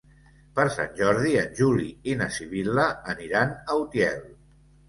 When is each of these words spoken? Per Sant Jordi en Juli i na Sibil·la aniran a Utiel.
Per 0.59 0.63
Sant 0.75 0.95
Jordi 0.99 1.33
en 1.41 1.51
Juli 1.59 1.87
i 2.13 2.17
na 2.23 2.31
Sibil·la 2.39 2.89
aniran 3.15 3.55
a 3.59 3.81
Utiel. 3.83 4.29